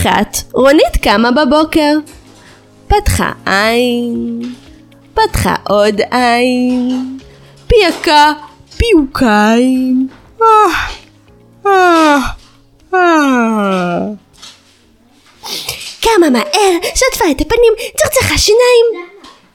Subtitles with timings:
[0.00, 1.96] אחת רונית קמה בבוקר.
[2.88, 4.42] פתחה עין,
[5.14, 7.18] פתחה עוד עין,
[7.66, 8.32] פייקה
[8.76, 10.08] פיוקיים.
[10.42, 10.46] אה,
[11.66, 12.18] אה,
[12.94, 13.98] אה.
[16.00, 19.08] קמה מהר, שטפה את הפנים, צחצחה שיניים.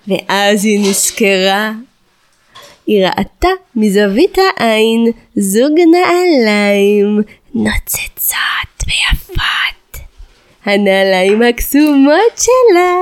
[0.08, 1.72] ואז היא נזכרה.
[2.88, 7.22] היא ראתה מזווית העין זוג נעליים
[7.54, 9.85] נוצצות ויפות.
[10.66, 12.94] הנעליים הקסומות שלה.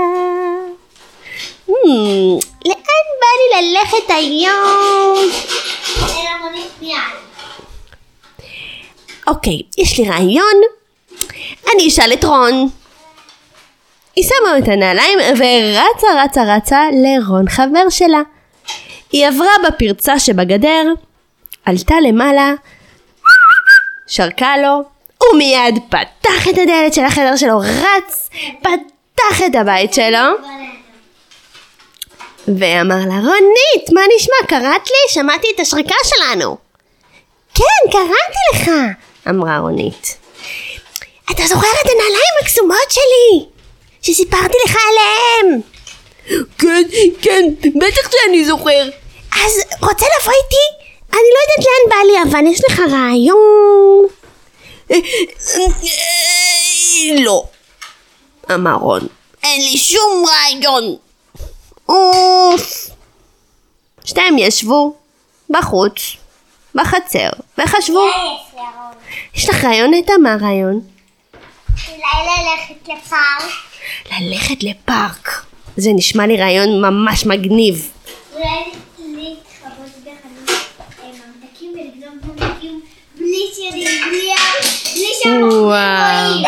[1.68, 5.30] Hmm, לאן בא לי ללכת היום?
[9.28, 10.62] אוקיי, יש לי רעיון.
[11.76, 12.70] אני אשאל את רון.
[14.16, 18.22] היא שמה את הנעליים ורצה רצה רצה לרון חבר שלה.
[19.12, 20.84] היא עברה בפרצה שבגדר,
[21.66, 22.54] עלתה למעלה,
[24.08, 24.93] שרקה לו,
[25.32, 28.30] ומיד פתח את הדלת של החדר שלו, רץ,
[28.60, 30.28] פתח את הבית שלו,
[32.48, 34.36] ואמר לה, רונית, מה נשמע?
[34.48, 35.14] קראת לי?
[35.14, 36.58] שמעתי את השריקה שלנו.
[37.56, 38.70] כן, קראתי לך,
[39.30, 40.18] אמרה רונית.
[41.32, 43.46] אתה זוכר את הנעליים הקסומות שלי?
[44.02, 45.62] שסיפרתי לך עליהם.
[46.58, 46.84] כן,
[47.22, 47.44] כן,
[47.76, 48.90] בטח שאני זוכר.
[49.32, 50.86] אז רוצה לבוא איתי?
[51.14, 54.23] אני לא יודעת לאן בא לי, אבל יש לך רעיון.
[57.26, 57.44] לא,
[58.54, 59.08] אמר רון.
[59.44, 60.96] אין לי שום רעיון.
[61.90, 62.90] אוף.
[64.06, 64.96] שתיהם ישבו
[65.50, 66.16] בחוץ,
[66.76, 68.06] בחצר, וחשבו.
[69.36, 70.14] יש לך רעיון, נטע?
[70.24, 70.82] מה הרעיון?
[71.88, 73.52] אולי ללכת לפארק.
[74.12, 75.46] ללכת לפארק.
[75.78, 77.92] זה נשמע לי רעיון ממש מגניב.
[78.34, 78.46] אולי
[79.00, 80.50] להתחבות בחנות
[81.04, 82.82] אה, ממתקים ולגזום ממתקים
[83.18, 86.44] בלי שיודעים, בלי ה- בלי שהמוכרים וואו.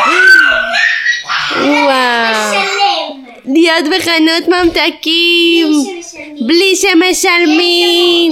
[1.61, 2.61] וואו.
[3.45, 5.71] להיות בחנות ממתקים.
[6.47, 8.31] בלי שמשלמים.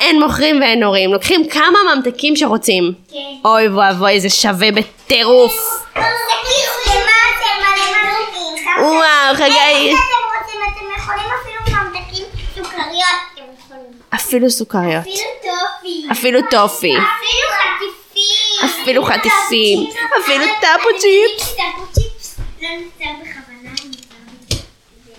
[0.00, 1.12] אין מוכרים ואין הורים.
[1.12, 2.92] לוקחים כמה ממתקים שרוצים.
[3.12, 3.18] כן.
[3.44, 5.54] אוי ואבוי, זה שווה בטירוף.
[8.78, 9.94] וואו, חגי.
[14.14, 15.02] אפילו סוכריות.
[15.02, 16.06] אפילו טופי.
[16.12, 16.92] אפילו טופי.
[16.92, 17.57] אפילו.
[18.64, 19.86] אפילו חטיפים.
[19.90, 20.60] טאפו אפילו צ'יפס.
[20.60, 21.56] טאפו צ'יפס.
[21.94, 22.38] צ'יפס.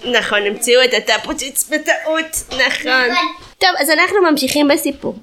[0.04, 2.44] לא נכון, המציאו את התפוצ'יפס בטעות.
[2.48, 3.12] נכון.
[3.12, 3.26] נכון.
[3.58, 5.16] טוב, אז אנחנו ממשיכים בסיפור.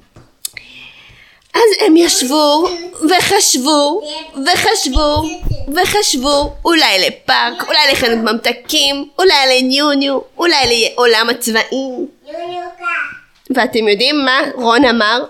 [1.54, 2.68] אז הם ישבו
[3.10, 4.02] וחשבו
[4.46, 5.22] וחשבו
[5.74, 12.06] וחשבו אולי לפארק, אולי לחנות ממתקים, אולי לניוניו, אולי לעולם הצבעים.
[13.54, 15.24] ואתם יודעים מה רון אמר?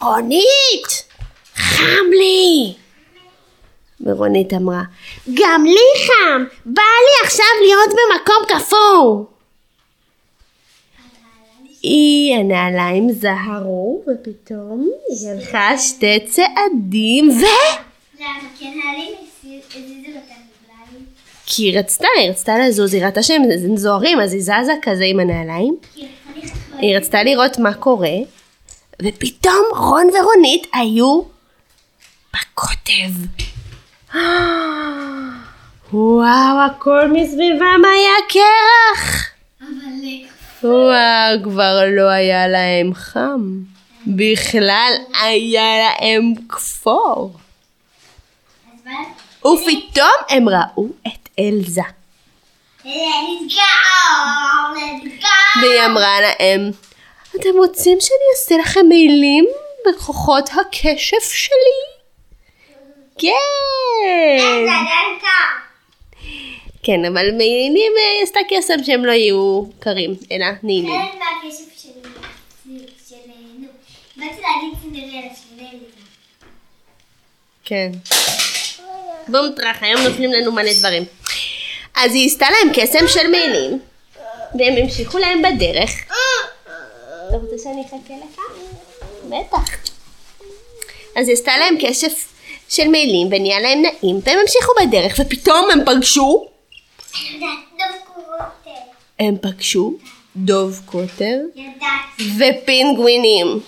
[0.00, 1.13] רונית!
[1.56, 2.74] חם לי!
[4.00, 4.82] ורונית אמרה,
[5.34, 6.44] גם לי חם!
[6.66, 9.24] בא לי עכשיו להיות במקום קפוא!
[11.82, 17.44] היא הנעליים זהרו, ופתאום היא הלכה שתי צעדים, ו...
[18.20, 18.28] למה?
[18.58, 19.12] כי הנעלים
[19.44, 20.44] הזיזו אותם.
[21.46, 23.42] כי היא רצתה, היא רצתה לזוז, היא ראתה שהם
[23.76, 25.76] זוהרים, אז היא זזה כזה עם הנעליים.
[26.78, 28.16] היא רצתה לראות מה קורה,
[29.02, 31.22] ופתאום רון ורונית היו
[32.34, 33.14] בקוטב.
[35.92, 39.26] וואו, הכל מסביבם היה קרח.
[39.60, 39.68] אבל...
[40.62, 43.60] וואו, כבר לא היה להם חם.
[44.06, 47.36] בכלל היה להם כפור.
[49.38, 51.80] ופתאום הם ראו את אלזה.
[52.82, 52.86] let's
[53.50, 53.64] go!
[54.74, 55.60] let's go!
[55.62, 56.70] והיא אמרה להם,
[57.36, 59.44] אתם רוצים שאני אעשה לכם מילים
[59.86, 61.93] בכוחות הכשף שלי?
[63.18, 63.30] כן.
[66.82, 71.02] כן, אבל מילים אה, עשתה קסם שהם לא יהיו קרים, אלא נעימים.
[71.02, 71.92] חלק מהכסף שלי,
[73.08, 73.14] של...
[73.58, 73.66] נו,
[74.16, 75.86] באתי להגיד סינדרלה של אליזה.
[77.64, 77.90] כן.
[79.28, 81.04] בום טראח, היום נופלים לנו מלא דברים.
[81.94, 83.78] אז היא עשתה להם קסם של מילים,
[84.58, 85.90] והם המשיכו להם בדרך.
[87.28, 88.40] אתה רוצה שאני אחכה לך?
[89.24, 89.76] בטח.
[91.16, 92.33] אז היא עשתה להם קשף
[92.74, 96.46] של מילים ונהיה להם נעים, והם המשיכו בדרך, ופתאום הם פגשו.
[99.18, 99.94] הם פגשו
[100.36, 101.40] דוב קוטר.
[102.38, 103.60] ופינגווינים.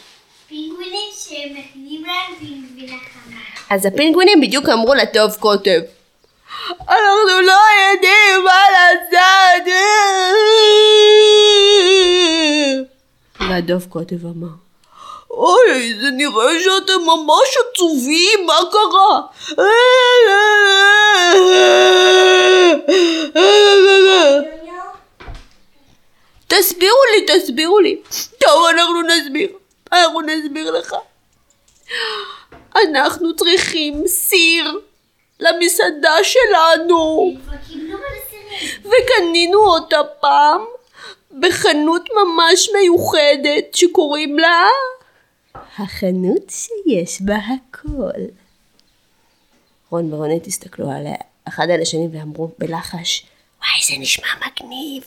[0.48, 3.40] פינגווינים שמכינים להם פינגווין החמה.
[3.70, 5.80] אז הפינגווינים בדיוק אמרו לדוב קוטב,
[6.80, 7.60] אנחנו לא
[7.92, 9.72] יודעים מה לעשות.
[13.48, 14.54] והדוב קוטב אמר,
[15.36, 19.20] אוי, זה נראה שאתם ממש עצובים, מה קרה?
[26.48, 28.00] תסבירו לי, תסבירו לי.
[28.40, 29.48] טוב, אנחנו נסביר.
[29.92, 30.94] אנחנו נסביר לך.
[32.76, 34.80] אנחנו צריכים סיר
[35.40, 37.32] למסעדה שלנו.
[38.84, 40.64] וקנינו אותה פעם
[41.40, 44.68] בחנות ממש מיוחדת שקוראים לה...
[45.78, 48.22] החנות שיש בה הכל.
[49.90, 51.06] רון ורונית הסתכלו על
[51.48, 53.26] אחד על השני ואמרו בלחש,
[53.58, 55.02] וואי זה נשמע מגניב.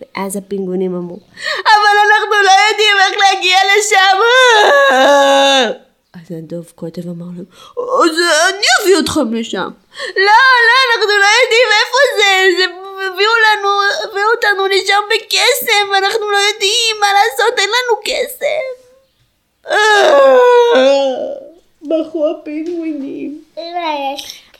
[0.00, 1.18] ואז הפינגונים אמרו,
[1.64, 4.18] אבל אנחנו לא יודעים איך להגיע לשם.
[6.14, 7.44] אז הדוב קוטב אמר להם,
[8.04, 8.16] אז
[8.48, 9.70] אני אביא אתכם לשם.
[10.16, 12.64] לא, לא, אנחנו לא יודעים איפה זה, זה
[13.06, 13.68] הביאו לנו,
[14.04, 18.83] הביאו אותנו לשם בקסם, ואנחנו לא יודעים מה לעשות, אין לנו כסף.
[21.82, 23.42] בכו הפינגווינים.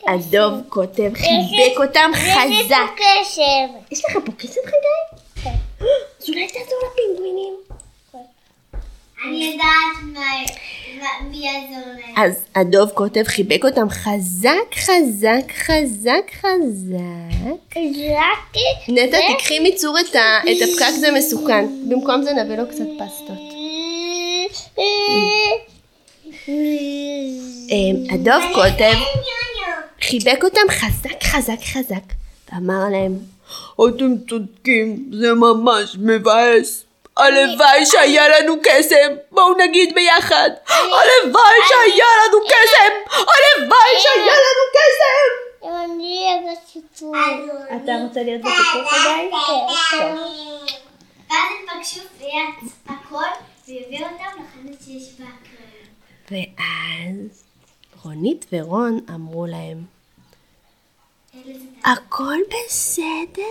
[0.07, 3.01] הדוב כותב, חיבק אותם חזק.
[3.91, 5.23] יש לך פה כסף חגי?
[5.43, 5.51] כן.
[6.21, 7.55] אז אולי תעזור לפינגווינים.
[9.29, 10.19] אני יודעת
[11.31, 12.15] מי יעזור להם.
[12.17, 17.77] אז הדוב כותב, חיבק אותם חזק, חזק, חזק, חזק.
[18.89, 20.17] נטע, תקחי מצור את
[20.63, 21.67] הפקק, זה מסוכן.
[21.89, 23.54] במקום זה נביא לו קצת פסטות.
[24.79, 24.85] אמ,
[28.11, 28.95] הדוב כותב,
[30.03, 32.05] חיבק אותם חזק, חזק, חזק,
[32.53, 33.19] ואמר להם,
[33.75, 36.85] אתם צודקים, זה ממש מבאס.
[37.17, 40.51] הלוואי שהיה לנו קסם, בואו נגיד ביחד.
[40.69, 42.93] הלוואי שהיה לנו קסם!
[43.13, 45.31] הלוואי שהיה לנו קסם!
[47.77, 49.31] אתה רוצה להיות בסיפור חגי?
[49.91, 50.17] כן.
[51.31, 53.31] ואז הם פגשו פיאט הכל,
[53.69, 56.35] והביאו אותם לחנות שיש בה הכל.
[56.35, 57.45] ואז
[58.05, 59.79] רונית ורון אמרו להם,
[61.85, 63.43] הכל בסדר?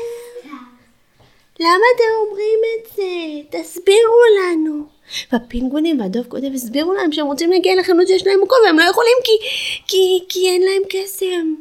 [1.59, 3.03] למה אתם אומרים את זה?
[3.49, 4.83] תסבירו לנו.
[5.31, 9.17] והפינגווינים והדוב קודם הסבירו להם שהם רוצים להגיע לחנות שיש להם מקום והם לא יכולים
[9.23, 9.47] כי,
[9.87, 11.53] כי, כי אין להם קסם.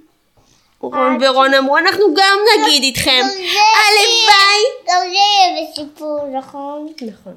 [0.81, 3.23] רון ורון אמרו אנחנו גם נגיד איתכם.
[3.25, 4.63] הלוואי.
[5.63, 6.93] בסיפור, נכון?
[7.03, 7.33] נכון.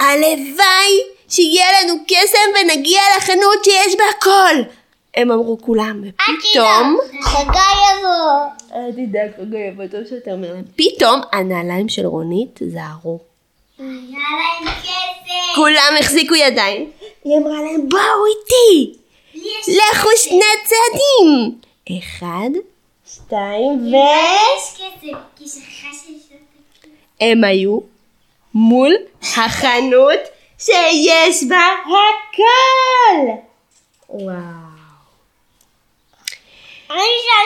[0.00, 4.72] הלוואי שיהיה לנו קסם ונגיע לחנות שיש בה הכל.
[5.14, 6.96] הם אמרו כולם, ופתאום...
[7.22, 8.46] חגי יבוא.
[8.74, 10.64] אל תדאג, חגי, יבוא טוב שאתה אומר להם.
[10.76, 13.18] פתאום הנעליים של רונית זהרו.
[13.78, 15.54] היה להם כסף.
[15.54, 16.90] כולם החזיקו ידיים.
[17.24, 18.98] היא אמרה להם, בואו איתי,
[19.68, 21.58] לכו שני צעדים.
[21.98, 22.50] אחד,
[23.14, 23.96] שתיים, ו...
[25.38, 25.60] כסף.
[27.20, 27.78] הם היו
[28.54, 30.20] מול החנות
[30.58, 33.32] שיש בה הכל.
[34.08, 34.68] וואו.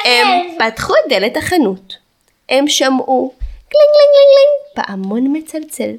[0.05, 0.59] הם.
[0.59, 1.97] פתחו את דלת החנות.
[2.49, 3.35] הם שמעו
[3.69, 5.97] קלינג קלינג קלינג קלינג פעמון מצלצל.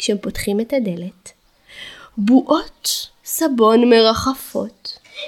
[0.00, 1.32] כשהם פותחים את הדלת,
[2.16, 4.79] בועות סבון מרחפות,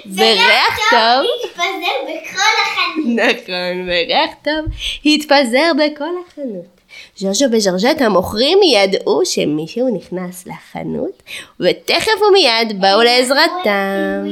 [0.05, 3.05] וריח טוב, התפזר בכל החנות.
[3.05, 4.65] נכון, וריח טוב
[5.05, 6.73] התפזר בכל החנות.
[7.17, 11.23] ז'וז'ו וז'ורז'ט המוכרים ידעו שמישהו נכנס לחנות,
[11.59, 14.23] ותכף ומיד באו לעזרתם.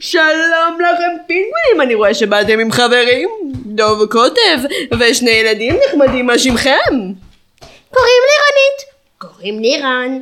[0.00, 3.28] שלום לכם פינגווינים, אני רואה שבאתם עם חברים.
[3.66, 4.58] דוב קוטב,
[5.00, 6.94] ושני ילדים נחמדים, מה שמכם?
[7.90, 8.90] קוראים לי רונית.
[9.18, 10.20] קוראים לי רן.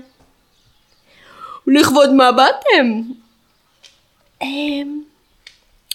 [1.66, 3.00] לכבוד מה באתם?
[4.42, 5.02] אמ...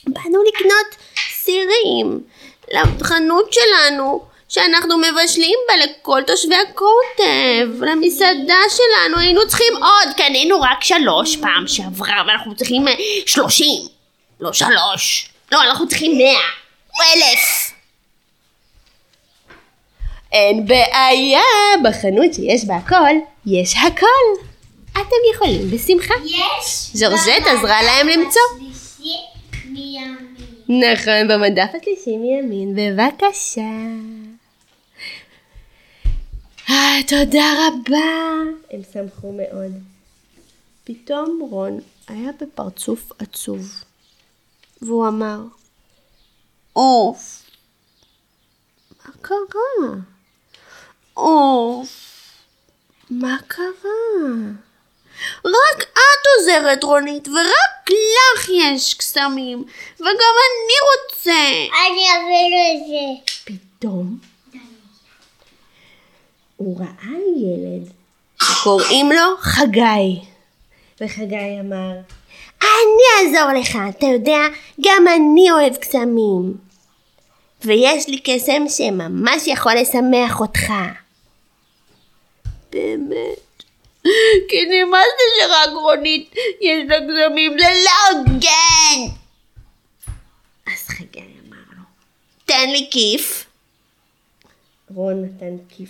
[0.07, 0.95] באנו לקנות
[1.43, 2.23] סירים
[2.71, 10.83] לחנות שלנו שאנחנו מבשלים בה לכל תושבי הקוטב, למסעדה שלנו, היינו צריכים עוד, קנינו רק
[10.83, 12.93] שלוש פעם שעברה ואנחנו צריכים אה,
[13.25, 13.81] שלושים,
[14.39, 16.49] לא שלוש, לא, אנחנו צריכים מאה,
[16.89, 17.71] או אלף.
[20.31, 21.41] אין בעיה,
[21.83, 24.43] בחנות שיש בה הכל, יש הכל.
[24.93, 26.13] אתם יכולים בשמחה.
[26.25, 26.89] יש.
[26.93, 28.41] ז'ורז'ט עזרה להם למצוא.
[30.69, 33.61] נכון, במדף השלישי מימין, בבקשה.
[36.69, 38.41] אה, תודה רבה.
[38.71, 39.71] הם שמחו מאוד.
[40.83, 43.83] פתאום רון היה בפרצוף עצוב,
[44.81, 45.39] והוא אמר,
[46.75, 47.43] אוף,
[49.05, 49.95] מה קרה?
[51.17, 51.89] אוף,
[53.09, 54.29] מה קרה?
[55.45, 59.63] רק את עוזרת רונית, ורק לך יש קסמים,
[59.99, 61.31] וגם אני רוצה.
[61.69, 63.33] אני אביא לו את זה.
[63.43, 64.17] פתאום
[66.57, 67.91] הוא ראה ילד
[68.43, 70.19] שקוראים לו חגי.
[71.01, 71.93] וחגי אמר,
[72.61, 74.39] אני אעזור לך, אתה יודע,
[74.85, 76.53] גם אני אוהב קסמים.
[77.65, 80.73] ויש לי קסם שממש יכול לשמח אותך.
[82.71, 83.52] באמת?
[84.47, 89.15] כי נמאס לי שרק רונית יש לה גזמים, זה לא הוגן!
[90.67, 91.83] אז חגי אמר לו,
[92.45, 93.45] תן לי כיף.
[94.95, 95.89] רון נתן כיף.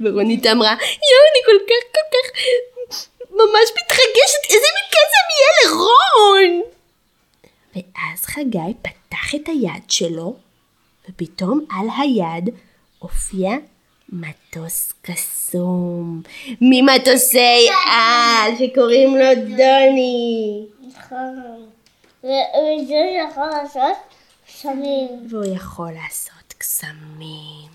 [0.00, 2.42] ורונית אמרה, יואו, אני כל כך כל כך
[3.30, 6.62] ממש מתרגשת, איזה מין קסם יהיה לרון!
[7.74, 10.36] ואז חגי פתח את היד שלו,
[11.08, 12.54] ופתאום על היד
[12.98, 13.50] הופיע
[14.12, 16.22] מטוס קסום,
[16.60, 20.64] ממטוסי על שקוראים לו דוני.
[20.88, 21.66] נכון.
[22.18, 22.94] וזה
[23.28, 23.96] יכול לעשות
[24.48, 25.08] סמים.
[25.30, 27.68] והוא יכול לעשות קסמים.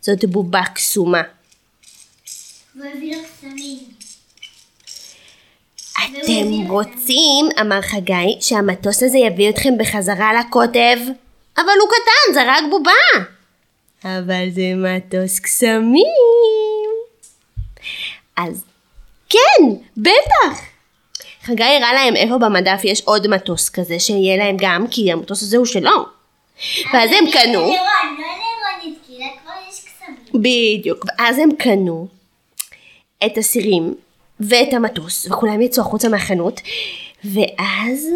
[0.00, 1.22] זאת בובה קסומה.
[3.30, 3.78] קסמים.
[5.94, 10.98] אתם רוצים, אמר חגי, שהמטוס הזה יביא אתכם בחזרה לקוטב?
[11.56, 12.90] אבל הוא קטן, זה רק בובה.
[14.04, 16.04] אבל זה מטוס קסמים.
[18.36, 18.64] אז
[19.28, 19.64] כן,
[19.96, 20.60] בטח.
[21.42, 25.56] חגי הראה להם איפה במדף יש עוד מטוס כזה שיהיה להם גם, כי המטוס הזה
[25.56, 26.04] הוא שלו.
[26.92, 27.74] ואז הם קנו, לא.
[30.34, 32.08] בדיוק, ואז הם קנו
[33.26, 33.94] את הסירים
[34.40, 36.60] ואת המטוס, וכולם יצאו החוצה מהחנות,
[37.24, 38.08] ואז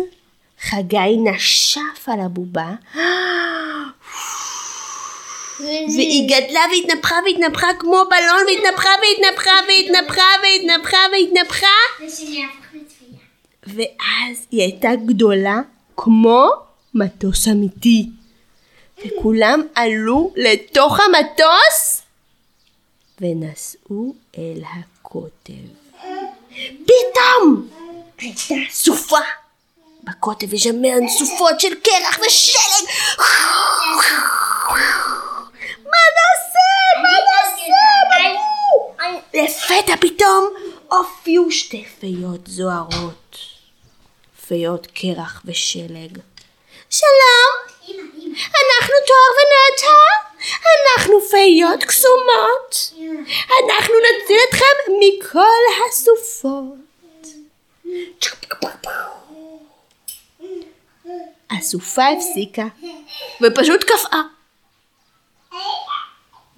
[0.60, 2.72] חגי נשף על הבובה,
[5.60, 11.66] והיא גדלה והתנפחה והתנפחה כמו בלון, והתנפחה והתנפחה והתנפחה והתנפחה והתנפחה.
[13.66, 15.56] ואז היא הייתה גדולה
[15.96, 16.46] כמו
[16.94, 18.06] מטוס אמיתי.
[19.06, 22.02] וכולם עלו לתוך המטוס
[23.20, 25.52] ונסעו אל הקוטב.
[26.84, 27.68] פתאום
[28.18, 29.18] הייתה סופה.
[30.04, 30.82] בקוטב יש שם
[31.18, 32.88] סופות של קרח ושלג.
[35.84, 36.68] מה נעשה?
[37.02, 37.72] מה נעשה?
[38.10, 38.94] בבו?
[39.68, 40.48] לפתע פתאום
[40.88, 43.36] הופיעו שתי פיות זוהרות.
[44.46, 46.18] פיות קרח ושלג.
[46.90, 47.54] שלום.
[48.40, 49.96] אנחנו תואר ונטע,
[50.74, 52.92] אנחנו פיות קסומות,
[53.64, 56.74] אנחנו נציל אתכם מכל הסופות.
[61.50, 62.66] הסופה הפסיקה,
[63.42, 64.22] ופשוט קפאה.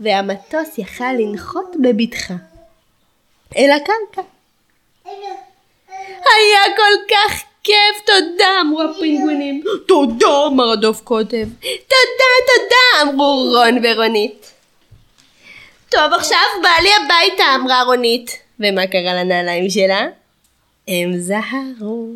[0.00, 2.50] והמטוס יכל לנחות בבטחה.
[3.57, 4.23] אל הקרקע.
[6.37, 9.62] היה כל כך כיף, תודה, אמרו הפינגווינים.
[9.88, 11.47] תודה, אמר הדוב קוטב.
[11.61, 14.52] תודה, תודה, אמרו רון ורונית.
[15.88, 18.38] טוב, עכשיו בא לי הביתה, אמרה רונית.
[18.61, 20.07] ומה קרה לנעליים שלה?
[20.88, 22.09] הם זהרו.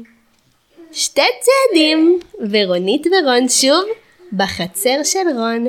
[0.92, 2.18] שתי צעדים,
[2.50, 3.84] ורונית ורון שוב
[4.32, 5.66] בחצר של רון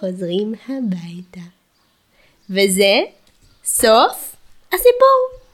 [0.00, 1.46] חוזרים הביתה.
[2.50, 3.00] וזה
[3.64, 4.25] סוף
[4.76, 5.45] Ah, assez beau.